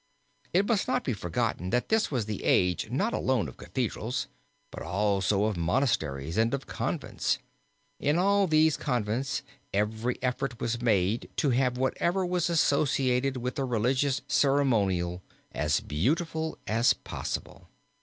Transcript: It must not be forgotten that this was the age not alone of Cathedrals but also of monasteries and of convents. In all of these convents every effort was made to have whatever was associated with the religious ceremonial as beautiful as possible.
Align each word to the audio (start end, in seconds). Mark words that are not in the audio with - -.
It 0.51 0.65
must 0.65 0.87
not 0.87 1.03
be 1.03 1.13
forgotten 1.13 1.69
that 1.69 1.89
this 1.89 2.09
was 2.09 2.25
the 2.25 2.43
age 2.43 2.89
not 2.89 3.13
alone 3.13 3.47
of 3.47 3.55
Cathedrals 3.57 4.25
but 4.71 4.81
also 4.81 5.43
of 5.43 5.57
monasteries 5.57 6.39
and 6.39 6.55
of 6.55 6.65
convents. 6.65 7.37
In 7.99 8.17
all 8.17 8.45
of 8.45 8.49
these 8.49 8.77
convents 8.77 9.43
every 9.71 10.17
effort 10.23 10.59
was 10.59 10.81
made 10.81 11.29
to 11.35 11.51
have 11.51 11.77
whatever 11.77 12.25
was 12.25 12.49
associated 12.49 13.37
with 13.37 13.57
the 13.57 13.63
religious 13.65 14.21
ceremonial 14.27 15.21
as 15.51 15.79
beautiful 15.81 16.57
as 16.65 16.93
possible. 16.93 17.67